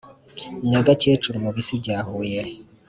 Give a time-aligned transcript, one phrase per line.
[0.69, 2.41] Nyagakecuru mu Bisi bya Huye